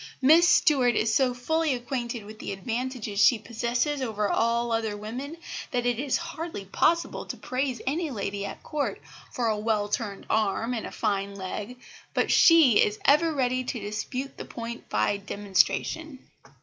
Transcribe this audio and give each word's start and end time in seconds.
Miss 0.19 0.49
Stuart 0.49 0.95
is 0.95 1.13
so 1.13 1.31
fully 1.35 1.75
acquainted 1.75 2.25
with 2.25 2.39
the 2.39 2.51
advantages 2.53 3.19
she 3.23 3.37
possesses 3.37 4.01
over 4.01 4.27
all 4.31 4.71
other 4.71 4.97
women, 4.97 5.37
that 5.69 5.85
it 5.85 5.99
is 5.99 6.17
hardly 6.17 6.65
possible 6.65 7.23
to 7.27 7.37
praise 7.37 7.81
any 7.85 8.09
lady 8.09 8.43
at 8.43 8.63
Court 8.63 8.99
for 9.31 9.45
a 9.47 9.59
well 9.59 9.87
turned 9.89 10.25
arm 10.27 10.73
and 10.73 10.87
a 10.87 10.91
fine 10.91 11.35
leg, 11.35 11.77
but 12.15 12.31
she 12.31 12.81
is 12.83 12.97
ever 13.05 13.31
ready 13.31 13.63
to 13.63 13.79
dispute 13.79 14.37
the 14.37 14.45
point 14.45 14.89
by 14.89 15.17
demonstration. 15.17 16.17